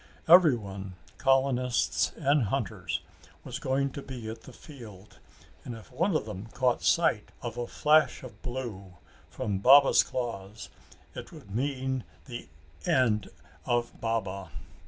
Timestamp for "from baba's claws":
9.29-10.69